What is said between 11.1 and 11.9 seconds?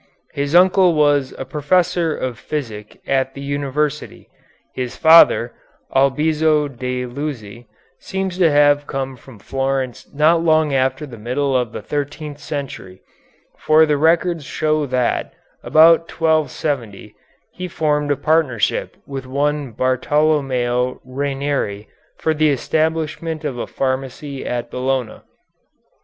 middle of the